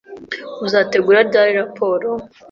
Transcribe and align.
Uzategura 0.65 1.19
ryari 1.29 1.51
raporo? 1.61 2.09